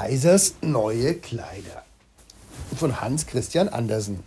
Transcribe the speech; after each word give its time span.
Kaisers 0.00 0.54
neue 0.62 1.12
Kleider 1.16 1.84
von 2.74 3.02
Hans 3.02 3.26
Christian 3.26 3.68
Andersen. 3.68 4.20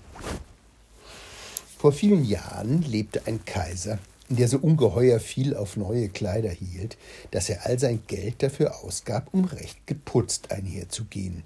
Vor 1.80 1.92
vielen 1.92 2.24
Jahren 2.24 2.84
lebte 2.84 3.24
ein 3.26 3.44
Kaiser, 3.44 3.98
der 4.30 4.48
so 4.48 4.60
ungeheuer 4.60 5.20
viel 5.20 5.56
auf 5.56 5.76
neue 5.76 6.10
Kleider 6.10 6.52
hielt, 6.52 6.96
dass 7.32 7.50
er 7.50 7.66
all 7.66 7.80
sein 7.80 8.04
Geld 8.06 8.44
dafür 8.44 8.84
ausgab, 8.84 9.34
um 9.34 9.46
recht 9.46 9.88
geputzt 9.88 10.52
einherzugehen. 10.52 11.42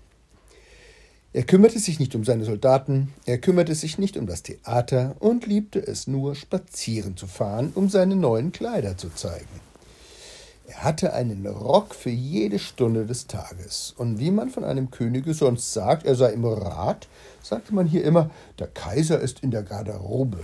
Er 1.31 1.43
kümmerte 1.43 1.79
sich 1.79 1.97
nicht 1.97 2.13
um 2.13 2.25
seine 2.25 2.43
Soldaten, 2.43 3.13
er 3.25 3.37
kümmerte 3.37 3.75
sich 3.75 3.97
nicht 3.97 4.17
um 4.17 4.27
das 4.27 4.43
Theater 4.43 5.15
und 5.19 5.45
liebte 5.45 5.79
es 5.79 6.05
nur, 6.05 6.35
spazieren 6.35 7.15
zu 7.15 7.27
fahren, 7.27 7.71
um 7.75 7.87
seine 7.87 8.17
neuen 8.17 8.51
Kleider 8.51 8.97
zu 8.97 9.07
zeigen. 9.07 9.66
Er 10.67 10.83
hatte 10.83 11.13
einen 11.13 11.47
Rock 11.47 11.95
für 11.95 12.09
jede 12.09 12.59
Stunde 12.59 13.05
des 13.05 13.27
Tages. 13.27 13.93
Und 13.97 14.19
wie 14.19 14.31
man 14.31 14.49
von 14.49 14.65
einem 14.65 14.91
Könige 14.91 15.33
sonst 15.33 15.71
sagt, 15.71 16.05
er 16.05 16.15
sei 16.15 16.33
im 16.33 16.43
Rat, 16.43 17.07
sagte 17.41 17.73
man 17.73 17.87
hier 17.87 18.03
immer, 18.03 18.29
der 18.59 18.67
Kaiser 18.67 19.17
ist 19.17 19.39
in 19.39 19.51
der 19.51 19.63
Garderobe. 19.63 20.39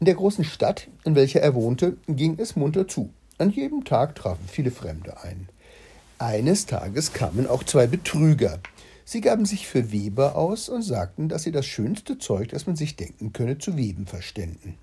In 0.00 0.04
der 0.04 0.16
großen 0.16 0.44
Stadt, 0.44 0.88
in 1.04 1.14
welcher 1.14 1.40
er 1.40 1.54
wohnte, 1.54 1.96
ging 2.06 2.38
es 2.38 2.54
munter 2.54 2.86
zu. 2.86 3.08
An 3.38 3.48
jedem 3.48 3.84
Tag 3.84 4.16
trafen 4.16 4.46
viele 4.46 4.70
Fremde 4.70 5.22
ein. 5.22 5.48
Eines 6.18 6.66
Tages 6.66 7.14
kamen 7.14 7.46
auch 7.46 7.64
zwei 7.64 7.86
Betrüger. 7.86 8.60
Sie 9.06 9.22
gaben 9.22 9.46
sich 9.46 9.66
für 9.66 9.92
Weber 9.92 10.36
aus 10.36 10.68
und 10.68 10.82
sagten, 10.82 11.30
dass 11.30 11.44
sie 11.44 11.52
das 11.52 11.64
schönste 11.64 12.18
Zeug, 12.18 12.50
das 12.50 12.66
man 12.66 12.76
sich 12.76 12.96
denken 12.96 13.32
könne, 13.32 13.56
zu 13.56 13.78
weben 13.78 14.06
verständen. 14.06 14.76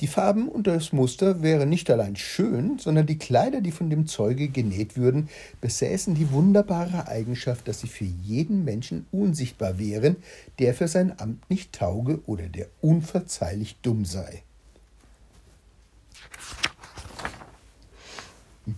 Die 0.00 0.06
Farben 0.08 0.48
und 0.48 0.66
das 0.66 0.92
Muster 0.92 1.42
wären 1.42 1.70
nicht 1.70 1.90
allein 1.90 2.16
schön, 2.16 2.78
sondern 2.78 3.06
die 3.06 3.16
Kleider, 3.16 3.62
die 3.62 3.70
von 3.70 3.88
dem 3.88 4.06
Zeuge 4.06 4.48
genäht 4.48 4.98
würden, 4.98 5.30
besäßen 5.62 6.14
die 6.14 6.30
wunderbare 6.32 7.08
Eigenschaft, 7.08 7.66
dass 7.66 7.80
sie 7.80 7.88
für 7.88 8.04
jeden 8.04 8.64
Menschen 8.64 9.06
unsichtbar 9.10 9.78
wären, 9.78 10.16
der 10.58 10.74
für 10.74 10.88
sein 10.88 11.18
Amt 11.18 11.48
nicht 11.48 11.72
tauge 11.72 12.20
oder 12.26 12.46
der 12.48 12.66
unverzeihlich 12.82 13.76
dumm 13.80 14.04
sei. 14.04 14.42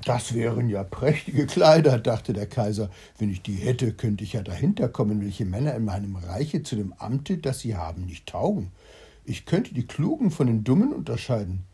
Das 0.04 0.34
wären 0.34 0.68
ja 0.68 0.84
prächtige 0.84 1.46
Kleider, 1.46 1.98
dachte 1.98 2.34
der 2.34 2.46
Kaiser. 2.46 2.90
Wenn 3.18 3.30
ich 3.30 3.42
die 3.42 3.54
hätte, 3.54 3.92
könnte 3.94 4.22
ich 4.22 4.34
ja 4.34 4.42
dahinter 4.42 4.88
kommen, 4.88 5.22
welche 5.22 5.46
Männer 5.46 5.74
in 5.74 5.86
meinem 5.86 6.14
Reiche 6.14 6.62
zu 6.62 6.76
dem 6.76 6.92
Amte, 6.98 7.38
das 7.38 7.60
sie 7.60 7.74
haben, 7.74 8.04
nicht 8.04 8.26
taugen. 8.26 8.70
Ich 9.28 9.44
könnte 9.44 9.74
die 9.74 9.86
Klugen 9.86 10.30
von 10.30 10.46
den 10.46 10.64
Dummen 10.64 10.90
unterscheiden. 10.90 11.64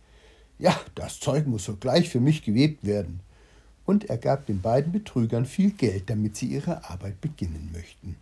Ja, 0.58 0.76
das 0.96 1.20
Zeug 1.20 1.46
muss 1.46 1.64
sogleich 1.64 2.08
für 2.08 2.18
mich 2.18 2.42
gewebt 2.42 2.84
werden. 2.84 3.20
Und 3.84 4.10
er 4.10 4.18
gab 4.18 4.46
den 4.46 4.60
beiden 4.60 4.90
Betrügern 4.90 5.46
viel 5.46 5.70
Geld, 5.70 6.10
damit 6.10 6.36
sie 6.36 6.46
ihre 6.46 6.90
Arbeit 6.90 7.20
beginnen 7.20 7.70
möchten. 7.72 8.16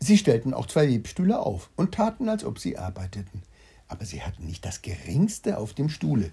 Sie 0.00 0.16
stellten 0.16 0.54
auch 0.54 0.64
zwei 0.64 0.88
Webstühle 0.88 1.38
auf 1.38 1.68
und 1.76 1.92
taten, 1.92 2.30
als 2.30 2.44
ob 2.44 2.58
sie 2.58 2.78
arbeiteten. 2.78 3.42
Aber 3.88 4.06
sie 4.06 4.22
hatten 4.22 4.46
nicht 4.46 4.64
das 4.64 4.80
geringste 4.80 5.58
auf 5.58 5.74
dem 5.74 5.90
Stuhle. 5.90 6.32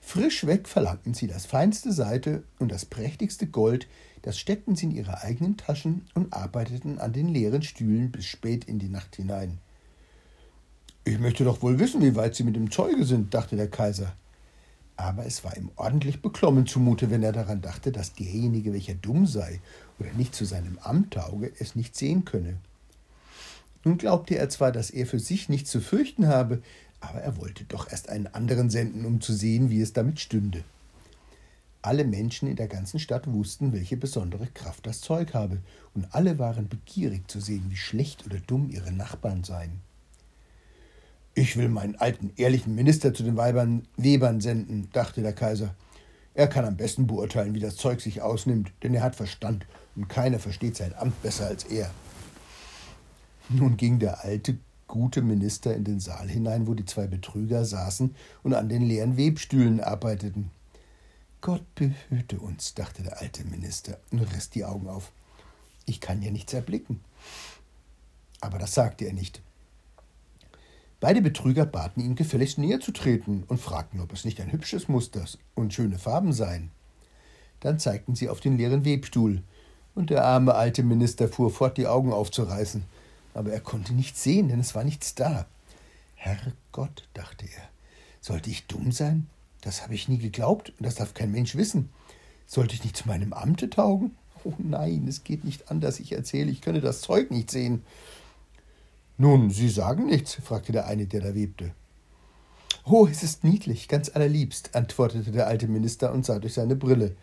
Frisch 0.00 0.46
weg 0.46 0.68
verlangten 0.68 1.12
sie 1.12 1.26
das 1.26 1.44
feinste 1.44 1.92
Seite 1.92 2.44
und 2.60 2.70
das 2.70 2.84
prächtigste 2.84 3.48
Gold, 3.48 3.88
das 4.22 4.38
steckten 4.38 4.76
sie 4.76 4.86
in 4.86 4.92
ihre 4.92 5.22
eigenen 5.22 5.56
Taschen 5.56 6.06
und 6.14 6.32
arbeiteten 6.32 7.00
an 7.00 7.12
den 7.12 7.26
leeren 7.26 7.62
Stühlen 7.62 8.12
bis 8.12 8.26
spät 8.26 8.66
in 8.66 8.78
die 8.78 8.88
Nacht 8.88 9.16
hinein. 9.16 9.58
Ich 11.06 11.18
möchte 11.18 11.44
doch 11.44 11.60
wohl 11.60 11.78
wissen, 11.78 12.00
wie 12.00 12.16
weit 12.16 12.34
Sie 12.34 12.44
mit 12.44 12.56
dem 12.56 12.70
Zeuge 12.70 13.04
sind, 13.04 13.34
dachte 13.34 13.56
der 13.56 13.68
Kaiser. 13.68 14.14
Aber 14.96 15.26
es 15.26 15.44
war 15.44 15.54
ihm 15.54 15.70
ordentlich 15.76 16.22
beklommen 16.22 16.66
zumute, 16.66 17.10
wenn 17.10 17.22
er 17.22 17.32
daran 17.32 17.60
dachte, 17.60 17.92
dass 17.92 18.14
derjenige, 18.14 18.72
welcher 18.72 18.94
dumm 18.94 19.26
sei 19.26 19.60
oder 19.98 20.10
nicht 20.12 20.34
zu 20.34 20.46
seinem 20.46 20.78
Amt 20.78 21.12
tauge, 21.14 21.52
es 21.58 21.74
nicht 21.74 21.94
sehen 21.94 22.24
könne. 22.24 22.56
Nun 23.84 23.98
glaubte 23.98 24.38
er 24.38 24.48
zwar, 24.48 24.72
dass 24.72 24.88
er 24.88 25.06
für 25.06 25.18
sich 25.18 25.50
nichts 25.50 25.70
zu 25.70 25.82
fürchten 25.82 26.26
habe, 26.26 26.62
aber 27.00 27.20
er 27.20 27.36
wollte 27.36 27.64
doch 27.64 27.90
erst 27.90 28.08
einen 28.08 28.28
anderen 28.28 28.70
senden, 28.70 29.04
um 29.04 29.20
zu 29.20 29.34
sehen, 29.34 29.68
wie 29.68 29.82
es 29.82 29.92
damit 29.92 30.20
stünde. 30.20 30.64
Alle 31.82 32.06
Menschen 32.06 32.48
in 32.48 32.56
der 32.56 32.68
ganzen 32.68 32.98
Stadt 32.98 33.30
wussten, 33.30 33.74
welche 33.74 33.98
besondere 33.98 34.46
Kraft 34.46 34.86
das 34.86 35.02
Zeug 35.02 35.34
habe, 35.34 35.58
und 35.92 36.14
alle 36.14 36.38
waren 36.38 36.66
begierig 36.70 37.30
zu 37.30 37.40
sehen, 37.40 37.66
wie 37.68 37.76
schlecht 37.76 38.24
oder 38.24 38.38
dumm 38.38 38.70
ihre 38.70 38.90
Nachbarn 38.90 39.44
seien. 39.44 39.82
Ich 41.36 41.56
will 41.56 41.68
meinen 41.68 41.96
alten, 41.96 42.32
ehrlichen 42.36 42.76
Minister 42.76 43.12
zu 43.12 43.24
den 43.24 43.36
Weibern 43.36 43.88
Webern 43.96 44.40
senden, 44.40 44.88
dachte 44.92 45.20
der 45.20 45.32
Kaiser. 45.32 45.74
Er 46.32 46.46
kann 46.46 46.64
am 46.64 46.76
besten 46.76 47.08
beurteilen, 47.08 47.54
wie 47.54 47.60
das 47.60 47.76
Zeug 47.76 48.00
sich 48.00 48.22
ausnimmt, 48.22 48.72
denn 48.82 48.94
er 48.94 49.02
hat 49.02 49.16
Verstand 49.16 49.66
und 49.96 50.08
keiner 50.08 50.38
versteht 50.38 50.76
sein 50.76 50.94
Amt 50.94 51.20
besser 51.22 51.46
als 51.46 51.64
er. 51.64 51.90
Nun 53.48 53.76
ging 53.76 53.98
der 53.98 54.24
alte, 54.24 54.58
gute 54.86 55.22
Minister 55.22 55.74
in 55.74 55.82
den 55.82 55.98
Saal 55.98 56.28
hinein, 56.28 56.68
wo 56.68 56.74
die 56.74 56.84
zwei 56.84 57.08
Betrüger 57.08 57.64
saßen 57.64 58.14
und 58.44 58.54
an 58.54 58.68
den 58.68 58.82
leeren 58.82 59.16
Webstühlen 59.16 59.80
arbeiteten. 59.80 60.50
Gott 61.40 61.64
behüte 61.74 62.38
uns, 62.38 62.74
dachte 62.74 63.02
der 63.02 63.20
alte 63.20 63.44
Minister 63.44 63.98
und 64.12 64.20
riss 64.20 64.50
die 64.50 64.64
Augen 64.64 64.88
auf. 64.88 65.10
Ich 65.84 66.00
kann 66.00 66.22
ja 66.22 66.30
nichts 66.30 66.52
erblicken. 66.52 67.00
Aber 68.40 68.58
das 68.58 68.74
sagte 68.74 69.04
er 69.04 69.12
nicht. 69.12 69.42
Beide 71.04 71.20
Betrüger 71.20 71.66
baten 71.66 72.02
ihn, 72.02 72.14
gefälligst 72.14 72.56
näher 72.56 72.80
zu 72.80 72.90
treten 72.90 73.44
und 73.48 73.60
fragten, 73.60 74.00
ob 74.00 74.14
es 74.14 74.24
nicht 74.24 74.40
ein 74.40 74.50
hübsches 74.50 74.88
Muster 74.88 75.22
und 75.54 75.74
schöne 75.74 75.98
Farben 75.98 76.32
seien. 76.32 76.70
Dann 77.60 77.78
zeigten 77.78 78.14
sie 78.14 78.30
auf 78.30 78.40
den 78.40 78.56
leeren 78.56 78.86
Webstuhl, 78.86 79.42
und 79.94 80.08
der 80.08 80.24
arme 80.24 80.54
alte 80.54 80.82
Minister 80.82 81.28
fuhr 81.28 81.50
fort, 81.50 81.76
die 81.76 81.86
Augen 81.86 82.10
aufzureißen. 82.10 82.84
Aber 83.34 83.52
er 83.52 83.60
konnte 83.60 83.92
nichts 83.92 84.22
sehen, 84.22 84.48
denn 84.48 84.60
es 84.60 84.74
war 84.74 84.82
nichts 84.82 85.14
da. 85.14 85.44
Herrgott, 86.14 87.06
dachte 87.12 87.44
er, 87.54 87.68
sollte 88.22 88.48
ich 88.48 88.66
dumm 88.66 88.90
sein? 88.90 89.26
Das 89.60 89.82
habe 89.82 89.94
ich 89.94 90.08
nie 90.08 90.16
geglaubt, 90.16 90.72
und 90.78 90.86
das 90.86 90.94
darf 90.94 91.12
kein 91.12 91.32
Mensch 91.32 91.54
wissen. 91.54 91.90
Sollte 92.46 92.76
ich 92.76 92.82
nicht 92.82 92.96
zu 92.96 93.08
meinem 93.08 93.34
Amte 93.34 93.68
taugen? 93.68 94.16
Oh 94.42 94.54
nein, 94.56 95.04
es 95.06 95.22
geht 95.22 95.44
nicht 95.44 95.70
anders. 95.70 96.00
Ich 96.00 96.12
erzähle, 96.12 96.50
ich 96.50 96.62
könne 96.62 96.80
das 96.80 97.02
Zeug 97.02 97.30
nicht 97.30 97.50
sehen. 97.50 97.84
Nun, 99.16 99.50
Sie 99.50 99.68
sagen 99.68 100.06
nichts, 100.06 100.34
fragte 100.34 100.72
der 100.72 100.86
eine, 100.86 101.06
der 101.06 101.20
da 101.20 101.34
webte. 101.34 101.72
Oh, 102.84 103.06
es 103.06 103.22
ist 103.22 103.44
niedlich, 103.44 103.88
ganz 103.88 104.10
allerliebst, 104.10 104.74
antwortete 104.74 105.30
der 105.30 105.46
alte 105.46 105.68
Minister 105.68 106.12
und 106.12 106.26
sah 106.26 106.38
durch 106.38 106.54
seine 106.54 106.76
Brille. 106.76 107.14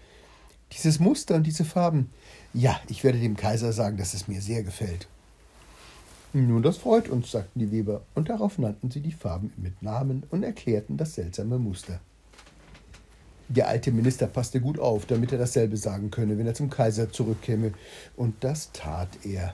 Dieses 0.71 0.99
Muster 0.99 1.35
und 1.35 1.45
diese 1.45 1.65
Farben. 1.65 2.09
Ja, 2.53 2.79
ich 2.87 3.03
werde 3.03 3.19
dem 3.19 3.35
Kaiser 3.35 3.73
sagen, 3.73 3.97
dass 3.97 4.13
es 4.13 4.27
mir 4.27 4.41
sehr 4.41 4.63
gefällt. 4.63 5.07
Nun, 6.33 6.63
das 6.63 6.77
freut 6.77 7.09
uns, 7.09 7.29
sagten 7.29 7.59
die 7.59 7.71
Weber, 7.71 8.03
und 8.15 8.29
darauf 8.29 8.57
nannten 8.57 8.89
sie 8.89 9.01
die 9.01 9.11
Farben 9.11 9.51
mit 9.57 9.83
Namen 9.83 10.23
und 10.31 10.43
erklärten 10.43 10.95
das 10.95 11.15
seltsame 11.15 11.59
Muster. 11.59 11.99
Der 13.49 13.67
alte 13.67 13.91
Minister 13.91 14.27
passte 14.27 14.61
gut 14.61 14.79
auf, 14.79 15.05
damit 15.05 15.33
er 15.33 15.37
dasselbe 15.37 15.75
sagen 15.75 16.09
könne, 16.09 16.37
wenn 16.37 16.47
er 16.47 16.53
zum 16.53 16.69
Kaiser 16.69 17.11
zurückkäme, 17.11 17.73
und 18.15 18.35
das 18.39 18.71
tat 18.71 19.09
er. 19.25 19.53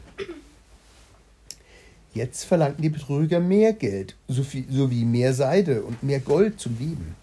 Jetzt 2.13 2.45
verlangten 2.45 2.81
die 2.81 2.89
Betrüger 2.89 3.39
mehr 3.39 3.73
Geld 3.73 4.15
sowie 4.27 5.05
mehr 5.05 5.33
Seide 5.33 5.83
und 5.83 6.03
mehr 6.03 6.19
Gold 6.19 6.59
zum 6.59 6.79
Weben. 6.79 7.15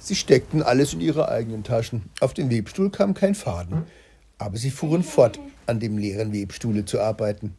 Sie 0.00 0.14
steckten 0.14 0.62
alles 0.62 0.92
in 0.92 1.00
ihre 1.00 1.28
eigenen 1.30 1.64
Taschen. 1.64 2.02
Auf 2.20 2.34
dem 2.34 2.50
Webstuhl 2.50 2.90
kam 2.90 3.14
kein 3.14 3.34
Faden, 3.34 3.84
aber 4.36 4.58
sie 4.58 4.70
fuhren 4.70 5.02
fort, 5.02 5.40
an 5.66 5.80
dem 5.80 5.96
leeren 5.96 6.32
Webstuhle 6.32 6.84
zu 6.84 7.00
arbeiten. 7.00 7.54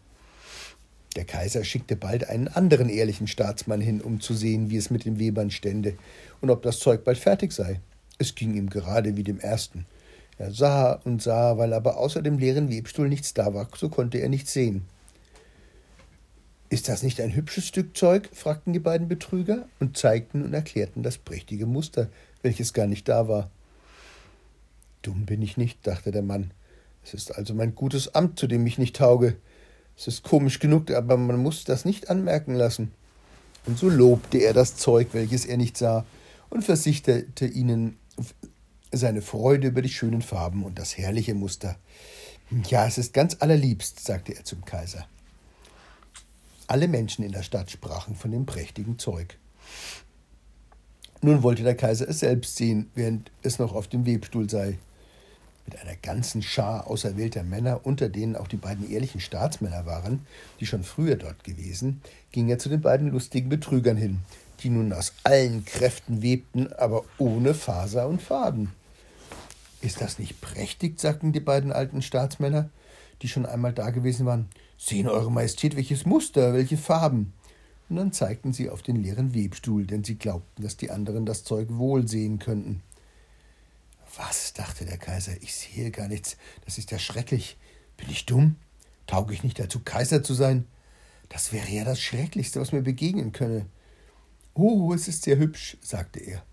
Der 1.16 1.26
Kaiser 1.26 1.64
schickte 1.64 1.96
bald 1.96 2.30
einen 2.30 2.50
anderen 2.50 2.90
ehrlichen 2.90 3.28
Staatsmann 3.28 3.82
hin, 3.82 4.02
um 4.02 4.20
zu 4.20 4.34
sehen, 4.34 4.70
wie 4.70 4.78
es 4.78 4.92
mit 4.92 5.06
den 5.06 5.18
Webern 5.18 5.50
stände 5.50 5.96
und 6.42 6.50
ob 6.50 6.62
das 6.62 6.80
Zeug 6.80 7.04
bald 7.04 7.18
fertig 7.18 7.54
sei. 7.54 7.80
Es 8.18 8.36
ging 8.36 8.54
ihm 8.54 8.70
gerade 8.70 9.16
wie 9.16 9.24
dem 9.24 9.40
ersten. 9.40 9.86
Er 10.38 10.52
sah 10.52 10.94
und 11.06 11.22
sah, 11.22 11.58
weil 11.58 11.74
aber 11.74 11.98
außer 11.98 12.22
dem 12.22 12.38
leeren 12.38 12.70
Webstuhl 12.70 13.08
nichts 13.08 13.34
da 13.34 13.54
war, 13.54 13.70
so 13.76 13.88
konnte 13.90 14.18
er 14.18 14.30
nichts 14.30 14.52
sehen. 14.52 14.84
Ist 16.70 16.90
das 16.90 17.04
nicht 17.04 17.22
ein 17.22 17.36
hübsches 17.36 17.68
Stück 17.68 17.96
Zeug? 17.96 18.30
fragten 18.34 18.74
die 18.74 18.80
beiden 18.80 19.08
Betrüger 19.08 19.68
und 19.80 19.98
zeigten 19.98 20.44
und 20.44 20.54
erklärten 20.54 21.04
das 21.04 21.18
prächtige 21.18 21.66
Muster, 21.66 22.10
welches 22.42 22.74
gar 22.74 22.88
nicht 22.88 23.08
da 23.08 23.28
war. 23.28 23.52
Dumm 25.04 25.26
bin 25.26 25.42
ich 25.42 25.58
nicht, 25.58 25.86
dachte 25.86 26.12
der 26.12 26.24
Mann. 26.24 26.52
Es 27.04 27.14
ist 27.14 27.36
also 27.38 27.54
mein 27.54 27.76
gutes 27.76 28.16
Amt, 28.16 28.40
zu 28.40 28.48
dem 28.48 28.66
ich 28.66 28.80
nicht 28.80 28.96
tauge. 28.96 29.36
Es 29.96 30.08
ist 30.08 30.24
komisch 30.24 30.60
genug, 30.60 30.90
aber 30.90 31.18
man 31.18 31.38
muss 31.38 31.64
das 31.64 31.86
nicht 31.86 32.10
anmerken 32.10 32.56
lassen. 32.56 32.92
Und 33.68 33.78
so 33.78 33.90
lobte 33.90 34.40
er 34.40 34.54
das 34.54 34.76
Zeug, 34.76 35.10
welches 35.14 35.46
er 35.46 35.58
nicht 35.58 35.78
sah, 35.78 36.06
und 36.50 36.64
versicherte 36.64 37.46
ihnen 37.46 37.98
seine 38.92 39.22
Freude 39.22 39.68
über 39.68 39.82
die 39.82 39.90
schönen 39.90 40.22
Farben 40.22 40.64
und 40.64 40.80
das 40.80 40.98
herrliche 40.98 41.36
Muster. 41.36 41.78
Ja, 42.70 42.88
es 42.88 42.98
ist 42.98 43.14
ganz 43.14 43.38
allerliebst, 43.40 44.04
sagte 44.04 44.36
er 44.36 44.44
zum 44.44 44.66
Kaiser. 44.66 45.08
Alle 46.68 46.88
Menschen 46.88 47.24
in 47.24 47.32
der 47.32 47.44
Stadt 47.44 47.70
sprachen 47.70 48.16
von 48.16 48.32
dem 48.32 48.46
prächtigen 48.46 48.98
Zeug. 48.98 49.38
Nun 51.22 51.44
wollte 51.44 51.64
der 51.64 51.76
Kaiser 51.76 52.10
es 52.10 52.20
selbst 52.20 52.56
sehen, 52.56 52.90
während 52.96 53.32
es 53.44 53.60
noch 53.60 53.74
auf 53.74 53.88
dem 53.88 54.06
Webstuhl 54.06 54.50
sei. 54.50 54.78
Mit 55.66 55.80
einer 55.80 55.96
ganzen 55.96 56.44
Schar 56.44 56.88
auserwählter 56.88 57.44
Männer, 57.44 57.82
unter 57.84 58.10
denen 58.10 58.36
auch 58.36 58.48
die 58.48 58.58
beiden 58.58 58.90
ehrlichen 58.90 59.20
Staatsmänner 59.20 59.86
waren, 59.86 60.26
die 60.60 60.66
schon 60.66 60.84
früher 60.84 61.16
dort 61.16 61.44
gewesen, 61.44 62.02
ging 62.32 62.50
er 62.50 62.60
zu 62.60 62.70
den 62.70 62.82
beiden 62.82 63.10
lustigen 63.10 63.50
Betrügern 63.50 63.98
hin, 63.98 64.20
die 64.62 64.70
nun 64.70 64.94
aus 64.94 65.14
allen 65.24 65.66
Kräften 65.66 66.22
webten, 66.22 66.72
aber 66.74 67.04
ohne 67.18 67.54
Faser 67.56 68.08
und 68.08 68.22
Faden. 68.22 68.72
Ist 69.82 70.02
das 70.02 70.20
nicht 70.20 70.42
prächtig? 70.42 71.00
sagten 71.00 71.32
die 71.32 71.40
beiden 71.40 71.72
alten 71.72 72.02
Staatsmänner, 72.02 72.70
die 73.22 73.28
schon 73.28 73.46
einmal 73.46 73.74
da 73.74 73.90
gewesen 73.90 74.26
waren. 74.26 74.50
Sehen 74.78 75.08
Eure 75.08 75.32
Majestät, 75.32 75.76
welches 75.76 76.06
Muster, 76.06 76.54
welche 76.54 76.78
Farben. 76.78 77.34
Und 77.90 77.98
dann 77.98 78.12
zeigten 78.12 78.52
sie 78.52 78.70
auf 78.70 78.82
den 78.82 78.96
leeren 78.96 79.36
Webstuhl, 79.36 79.86
denn 79.86 80.04
sie 80.04 80.16
glaubten, 80.16 80.64
dass 80.64 80.78
die 80.78 80.90
anderen 80.90 81.26
das 81.26 81.44
Zeug 81.44 81.68
wohl 81.72 82.08
sehen 82.08 82.40
könnten. 82.40 82.82
Was, 84.18 84.54
dachte 84.54 84.86
der 84.86 84.98
Kaiser, 84.98 85.34
ich 85.42 85.54
sehe 85.54 85.92
gar 85.92 86.08
nichts, 86.08 86.38
das 86.64 86.78
ist 86.78 86.92
ja 86.92 87.00
schrecklich. 87.00 87.58
Bin 87.98 88.10
ich 88.10 88.26
dumm? 88.26 88.56
Tauge 89.08 89.34
ich 89.34 89.44
nicht 89.44 89.60
dazu, 89.60 89.82
Kaiser 89.84 90.24
zu 90.24 90.34
sein? 90.34 90.66
Das 91.30 91.52
wäre 91.52 91.70
ja 91.70 91.84
das 91.84 92.00
Schrecklichste, 92.00 92.60
was 92.60 92.72
mir 92.72 92.82
begegnen 92.82 93.32
könne. 93.32 93.66
Oh, 94.54 94.94
es 94.94 95.08
ist 95.08 95.24
sehr 95.24 95.38
hübsch, 95.38 95.78
sagte 95.82 96.20
er. 96.20 96.44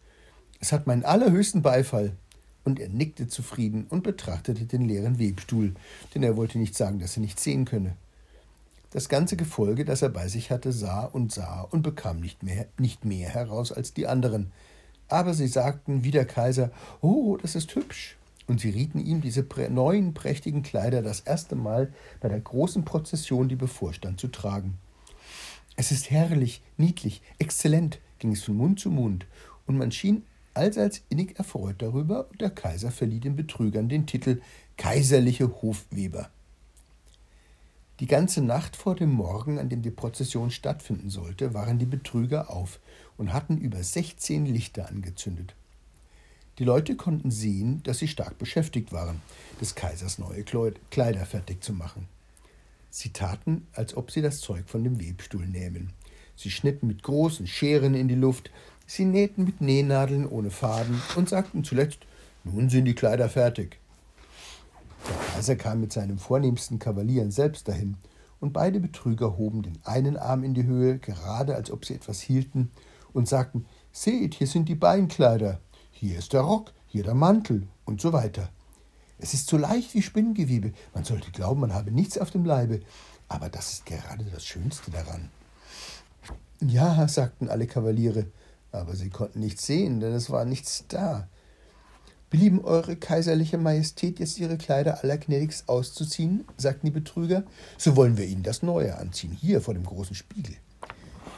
Es 0.61 0.73
hat 0.73 0.87
meinen 0.87 1.05
allerhöchsten 1.05 1.62
Beifall. 1.62 2.17
Und 2.64 2.79
er 2.79 2.88
nickte 2.88 3.26
zufrieden 3.26 3.87
und 3.88 4.03
betrachtete 4.03 4.64
den 4.67 4.82
leeren 4.82 5.19
Webstuhl, 5.19 5.75
denn 6.14 6.23
er 6.23 6.37
wollte 6.37 6.59
nicht 6.59 6.76
sagen, 6.76 7.00
dass 7.00 7.17
er 7.17 7.23
nichts 7.23 7.43
sehen 7.43 7.64
könne. 7.64 7.97
Das 8.91 9.09
ganze 9.09 9.37
Gefolge, 9.37 9.85
das 9.85 10.03
er 10.03 10.11
bei 10.11 10.29
sich 10.29 10.50
hatte, 10.50 10.70
sah 10.70 11.05
und 11.05 11.32
sah 11.32 11.62
und 11.62 11.82
bekam 11.82 12.20
nicht 12.20 12.43
mehr, 12.43 12.67
nicht 12.79 13.05
mehr 13.05 13.31
heraus 13.31 13.73
als 13.73 13.94
die 13.94 14.06
anderen. 14.06 14.53
Aber 15.09 15.35
sie 15.35 15.49
sagten 15.49 16.05
wie 16.05 16.11
der 16.11 16.26
Kaiser, 16.26 16.70
oh, 17.00 17.37
das 17.41 17.55
ist 17.55 17.75
hübsch. 17.75 18.17
Und 18.47 18.61
sie 18.61 18.70
rieten 18.70 18.99
ihm 18.99 19.20
diese 19.20 19.47
neuen 19.70 20.14
prächtigen 20.14 20.62
Kleider 20.62 21.00
das 21.00 21.20
erste 21.20 21.55
Mal 21.55 21.93
bei 22.20 22.29
der 22.29 22.41
großen 22.41 22.85
Prozession, 22.85 23.49
die 23.49 23.56
bevorstand, 23.56 24.20
zu 24.20 24.29
tragen. 24.29 24.79
Es 25.76 25.91
ist 25.91 26.11
herrlich, 26.11 26.62
niedlich, 26.76 27.23
exzellent, 27.38 27.99
ging 28.19 28.32
es 28.32 28.43
von 28.43 28.56
Mund 28.56 28.79
zu 28.79 28.91
Mund, 28.91 29.26
und 29.67 29.79
man 29.79 29.91
schien 29.91 30.23
allseits 30.54 31.02
innig 31.08 31.38
erfreut 31.38 31.76
darüber, 31.78 32.28
und 32.31 32.40
der 32.40 32.50
Kaiser 32.50 32.90
verlieh 32.90 33.20
den 33.20 33.37
Betrügern 33.37 33.88
den 33.88 34.06
Titel 34.06 34.40
Kaiserliche 34.76 35.62
Hofweber. 35.62 36.31
Die 38.00 38.06
ganze 38.06 38.43
Nacht 38.43 38.75
vor 38.75 38.96
dem 38.96 39.10
Morgen, 39.10 39.58
an 39.58 39.69
dem 39.69 39.82
die 39.82 39.90
Prozession 39.90 40.50
stattfinden 40.50 41.10
sollte, 41.10 41.54
waren 41.54 41.78
die 41.78 41.87
Betrüger 41.87 42.50
auf 42.50 42.81
und 43.16 43.32
hatten 43.32 43.58
über 43.58 43.82
16 43.82 44.46
Lichter 44.46 44.88
angezündet. 44.88 45.54
Die 46.58 46.64
Leute 46.64 46.96
konnten 46.96 47.31
sehen, 47.31 47.82
dass 47.84 47.99
sie 47.99 48.08
stark 48.08 48.38
beschäftigt 48.38 48.93
waren, 48.93 49.22
des 49.60 49.75
Kaisers 49.75 50.19
neue 50.19 50.44
Kleider 50.90 51.25
fertig 51.26 51.62
zu 51.62 51.72
machen. 51.72 52.08
Sie 52.90 53.10
taten, 53.10 53.66
als 53.72 53.96
ob 53.96 54.10
sie 54.10 54.20
das 54.20 54.40
Zeug 54.40 54.69
von 54.69 54.84
dem 54.84 55.00
Webstuhl 55.00 55.46
nähmen. 55.46 55.93
Sie 56.37 56.50
schnitten 56.50 56.88
mit 56.88 57.02
großen 57.02 57.46
Scheren 57.46 57.94
in 57.94 58.08
die 58.08 58.14
Luft, 58.14 58.50
sie 58.93 59.05
nähten 59.06 59.44
mit 59.44 59.61
Nähnadeln 59.61 60.29
ohne 60.29 60.50
Faden 60.50 61.00
und 61.17 61.29
sagten 61.29 61.65
zuletzt, 61.65 62.00
nun 62.44 62.69
sind 62.69 62.85
die 62.85 62.94
Kleider 62.94 63.29
fertig. 63.31 63.79
Der 65.09 65.35
Kaiser 65.35 65.56
kam 65.56 65.81
mit 65.81 65.93
seinen 65.93 66.19
vornehmsten 66.19 66.79
Kavalieren 66.79 67.31
selbst 67.31 67.69
dahin, 67.69 67.97
und 68.39 68.53
beide 68.53 68.81
Betrüger 68.81 69.39
hoben 69.39 69.62
den 69.62 69.79
einen 69.85 70.17
Arm 70.17 70.43
in 70.43 70.53
die 70.53 70.65
Höhe, 70.65 70.99
gerade 70.99 71.55
als 71.55 71.71
ob 71.71 71.85
sie 71.85 71.94
etwas 71.94 72.21
hielten, 72.21 72.71
und 73.12 73.29
sagten 73.29 73.67
Seht, 73.93 74.35
hier 74.35 74.47
sind 74.47 74.69
die 74.69 74.75
Beinkleider, 74.75 75.61
hier 75.91 76.19
ist 76.19 76.33
der 76.33 76.41
Rock, 76.43 76.73
hier 76.87 77.05
der 77.05 77.15
Mantel 77.15 77.69
und 77.85 78.00
so 78.00 78.12
weiter. 78.12 78.49
Es 79.19 79.33
ist 79.33 79.47
so 79.49 79.56
leicht 79.56 79.95
wie 79.95 80.03
Spinngewebe, 80.03 80.73
man 80.93 81.05
sollte 81.05 81.31
glauben, 81.31 81.61
man 81.61 81.73
habe 81.73 81.93
nichts 81.93 82.19
auf 82.19 82.31
dem 82.31 82.45
Leibe, 82.45 82.81
aber 83.29 83.49
das 83.49 83.73
ist 83.73 83.87
gerade 83.87 84.25
das 84.25 84.45
Schönste 84.45 84.91
daran. 84.91 85.31
Ja, 86.61 87.06
sagten 87.09 87.49
alle 87.49 87.67
Kavaliere, 87.67 88.27
aber 88.73 88.97
sie 88.97 89.11
konnten 89.11 89.41
nichts 89.41 89.67
sehen, 89.67 90.01
denn 90.01 90.13
es 90.13 90.31
war 90.31 90.45
nichts 90.45 90.85
da. 90.89 91.29
Belieben 92.31 92.65
Eure 92.65 92.97
Kaiserliche 92.97 93.59
Majestät 93.59 94.19
jetzt 94.19 94.39
Ihre 94.39 94.57
Kleider 94.57 95.03
allergnädigst 95.03 95.69
auszuziehen? 95.69 96.45
sagten 96.57 96.87
die 96.87 96.93
Betrüger. 96.93 97.45
So 97.77 97.95
wollen 97.95 98.17
wir 98.17 98.25
Ihnen 98.25 98.43
das 98.43 98.63
Neue 98.63 98.97
anziehen, 98.97 99.33
hier 99.33 99.61
vor 99.61 99.75
dem 99.75 99.85
großen 99.85 100.17
Spiegel. 100.17 100.57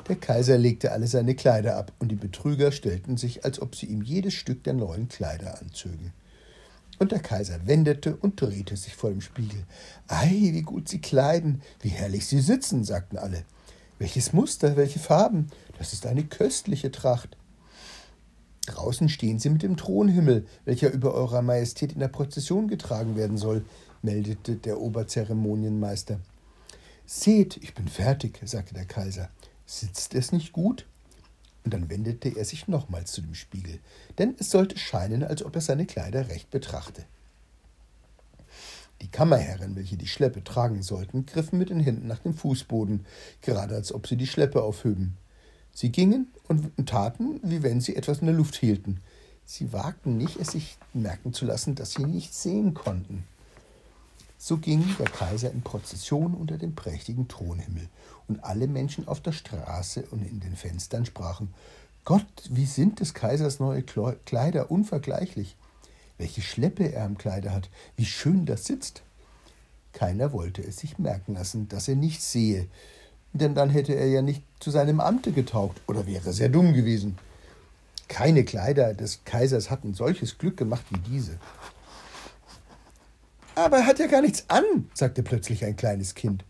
Der 0.08 0.16
Kaiser 0.16 0.58
legte 0.58 0.92
alle 0.92 1.06
seine 1.06 1.34
Kleider 1.34 1.76
ab, 1.76 1.92
und 1.98 2.08
die 2.08 2.16
Betrüger 2.16 2.72
stellten 2.72 3.16
sich, 3.16 3.44
als 3.44 3.60
ob 3.60 3.74
sie 3.74 3.86
ihm 3.86 4.02
jedes 4.02 4.34
Stück 4.34 4.62
der 4.64 4.74
neuen 4.74 5.08
Kleider 5.08 5.60
anzögen. 5.60 6.12
Und 6.98 7.10
der 7.10 7.20
Kaiser 7.20 7.66
wendete 7.66 8.14
und 8.14 8.40
drehte 8.40 8.76
sich 8.76 8.94
vor 8.94 9.10
dem 9.10 9.20
Spiegel. 9.20 9.64
Ei, 10.06 10.50
wie 10.52 10.62
gut 10.62 10.88
Sie 10.88 11.00
kleiden, 11.00 11.62
wie 11.80 11.88
herrlich 11.88 12.26
Sie 12.26 12.40
sitzen, 12.40 12.84
sagten 12.84 13.18
alle. 13.18 13.44
Welches 13.98 14.32
Muster, 14.32 14.76
welche 14.76 14.98
Farben, 14.98 15.48
das 15.78 15.92
ist 15.92 16.06
eine 16.06 16.24
köstliche 16.24 16.90
Tracht. 16.90 17.36
Draußen 18.66 19.08
stehen 19.08 19.38
Sie 19.38 19.50
mit 19.50 19.62
dem 19.62 19.76
Thronhimmel, 19.76 20.46
welcher 20.64 20.90
über 20.90 21.14
Eurer 21.14 21.42
Majestät 21.42 21.92
in 21.92 22.00
der 22.00 22.08
Prozession 22.08 22.66
getragen 22.66 23.14
werden 23.14 23.36
soll, 23.36 23.64
meldete 24.02 24.56
der 24.56 24.80
Oberzeremonienmeister. 24.80 26.18
Seht, 27.06 27.58
ich 27.58 27.74
bin 27.74 27.86
fertig, 27.86 28.40
sagte 28.44 28.74
der 28.74 28.86
Kaiser. 28.86 29.30
Sitzt 29.66 30.14
es 30.14 30.32
nicht 30.32 30.52
gut? 30.52 30.86
Und 31.64 31.72
dann 31.72 31.88
wendete 31.88 32.30
er 32.30 32.44
sich 32.44 32.68
nochmals 32.68 33.12
zu 33.12 33.22
dem 33.22 33.34
Spiegel, 33.34 33.78
denn 34.18 34.34
es 34.38 34.50
sollte 34.50 34.76
scheinen, 34.78 35.22
als 35.22 35.42
ob 35.42 35.54
er 35.54 35.62
seine 35.62 35.86
Kleider 35.86 36.28
recht 36.28 36.50
betrachte. 36.50 37.04
Die 39.04 39.10
Kammerherren, 39.10 39.76
welche 39.76 39.98
die 39.98 40.06
Schleppe 40.06 40.42
tragen 40.42 40.82
sollten, 40.82 41.26
griffen 41.26 41.58
mit 41.58 41.68
den 41.68 41.78
Händen 41.78 42.06
nach 42.06 42.20
dem 42.20 42.32
Fußboden, 42.32 43.04
gerade 43.42 43.74
als 43.74 43.92
ob 43.92 44.06
sie 44.06 44.16
die 44.16 44.26
Schleppe 44.26 44.62
aufhöben. 44.62 45.18
Sie 45.74 45.92
gingen 45.92 46.28
und 46.48 46.72
taten, 46.86 47.38
wie 47.42 47.62
wenn 47.62 47.82
sie 47.82 47.96
etwas 47.96 48.20
in 48.20 48.28
der 48.28 48.34
Luft 48.34 48.56
hielten. 48.56 49.02
Sie 49.44 49.74
wagten 49.74 50.16
nicht, 50.16 50.40
es 50.40 50.52
sich 50.52 50.78
merken 50.94 51.34
zu 51.34 51.44
lassen, 51.44 51.74
dass 51.74 51.90
sie 51.90 52.06
nichts 52.06 52.42
sehen 52.42 52.72
konnten. 52.72 53.24
So 54.38 54.56
ging 54.56 54.82
der 54.98 55.10
Kaiser 55.10 55.50
in 55.50 55.60
Prozession 55.60 56.32
unter 56.32 56.56
dem 56.56 56.74
prächtigen 56.74 57.28
Thronhimmel, 57.28 57.90
und 58.26 58.42
alle 58.42 58.68
Menschen 58.68 59.06
auf 59.06 59.20
der 59.20 59.32
Straße 59.32 60.06
und 60.12 60.22
in 60.22 60.40
den 60.40 60.56
Fenstern 60.56 61.04
sprachen 61.04 61.52
Gott, 62.06 62.24
wie 62.48 62.64
sind 62.64 63.00
des 63.00 63.12
Kaisers 63.12 63.60
neue 63.60 63.82
Kleider 63.82 64.70
unvergleichlich. 64.70 65.56
Welche 66.18 66.42
Schleppe 66.42 66.92
er 66.92 67.04
am 67.04 67.18
Kleider 67.18 67.52
hat, 67.52 67.70
wie 67.96 68.04
schön 68.04 68.46
das 68.46 68.64
sitzt. 68.64 69.02
Keiner 69.92 70.32
wollte 70.32 70.62
es 70.62 70.78
sich 70.78 70.98
merken 70.98 71.34
lassen, 71.34 71.68
dass 71.68 71.88
er 71.88 71.96
nichts 71.96 72.32
sehe, 72.32 72.66
denn 73.32 73.54
dann 73.54 73.70
hätte 73.70 73.94
er 73.94 74.06
ja 74.06 74.22
nicht 74.22 74.42
zu 74.60 74.70
seinem 74.70 75.00
Amte 75.00 75.32
getaugt 75.32 75.80
oder 75.86 76.06
wäre 76.06 76.32
sehr 76.32 76.48
dumm 76.48 76.72
gewesen. 76.72 77.18
Keine 78.08 78.44
Kleider 78.44 78.94
des 78.94 79.24
Kaisers 79.24 79.70
hatten 79.70 79.94
solches 79.94 80.38
Glück 80.38 80.56
gemacht 80.56 80.84
wie 80.90 80.98
diese. 80.98 81.38
Aber 83.54 83.78
er 83.78 83.86
hat 83.86 83.98
ja 83.98 84.06
gar 84.06 84.20
nichts 84.20 84.44
an, 84.48 84.90
sagte 84.94 85.22
plötzlich 85.22 85.64
ein 85.64 85.76
kleines 85.76 86.14
Kind. 86.14 86.44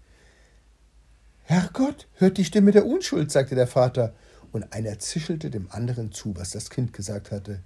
Herrgott, 1.44 2.06
hört 2.14 2.38
die 2.38 2.44
Stimme 2.44 2.73
der 2.73 2.87
Unschuld, 2.87 3.30
sagte 3.30 3.54
der 3.54 3.66
Vater, 3.66 4.14
und 4.52 4.73
einer 4.73 4.99
zischelte 4.99 5.50
dem 5.50 5.71
anderen 5.71 6.12
zu, 6.12 6.37
was 6.37 6.50
das 6.50 6.71
Kind 6.71 6.92
gesagt 6.92 7.30
hatte. 7.30 7.61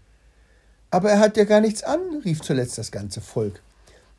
Aber 0.90 1.11
er 1.11 1.18
hat 1.18 1.37
ja 1.37 1.45
gar 1.45 1.61
nichts 1.61 1.83
an, 1.83 2.00
rief 2.25 2.40
zuletzt 2.40 2.78
das 2.78 2.90
ganze 2.90 3.21
Volk. 3.21 3.62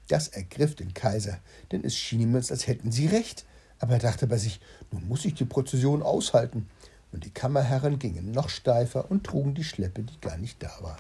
Das 0.07 0.27
ergriff 0.27 0.75
den 0.75 0.93
Kaiser, 0.93 1.39
denn 1.71 1.83
es 1.83 1.95
schien 1.95 2.19
ihm, 2.19 2.35
als 2.35 2.67
hätten 2.67 2.91
sie 2.91 3.07
recht. 3.07 3.45
Aber 3.79 3.93
er 3.93 3.99
dachte 3.99 4.27
bei 4.27 4.38
sich, 4.38 4.59
nun 4.91 5.07
muss 5.07 5.25
ich 5.25 5.35
die 5.35 5.45
Prozession 5.45 6.03
aushalten. 6.03 6.67
Und 7.11 7.25
die 7.25 7.31
Kammerherren 7.31 7.97
gingen 7.97 8.31
noch 8.31 8.49
steifer 8.49 9.09
und 9.09 9.23
trugen 9.23 9.55
die 9.55 9.63
Schleppe, 9.63 10.03
die 10.03 10.19
gar 10.21 10.38
nicht 10.38 10.61
da 10.61 10.71
war. 10.81 10.97